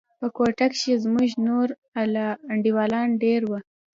[0.19, 1.67] په کوټه کښې زموږ نور
[2.51, 3.59] انډيوالان دېره وو.